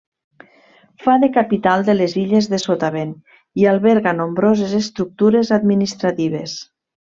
[1.03, 3.13] Fa de capital de les Illes de Sotavent,
[3.63, 6.61] i alberga nombroses estructures administratives.